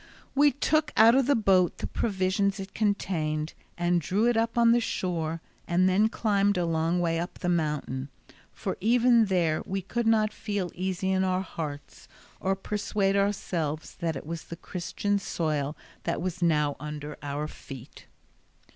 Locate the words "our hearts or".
11.23-12.55